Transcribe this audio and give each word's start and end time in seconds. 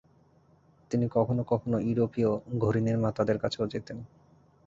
তিনি 0.91 1.05
কখনো 1.11 1.41
কখনো 1.43 1.77
ইউরোপীয় 1.79 2.31
ঘড়িনির্মাতাদের 2.59 3.37
কাছেও 3.39 3.65
যেতেন। 3.67 3.97